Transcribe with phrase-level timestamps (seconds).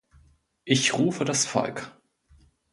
[0.65, 1.95] Ich rufe das Volk.